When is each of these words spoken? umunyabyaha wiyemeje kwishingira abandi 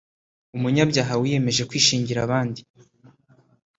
umunyabyaha 0.55 1.13
wiyemeje 1.21 1.61
kwishingira 1.69 2.19
abandi 2.27 2.61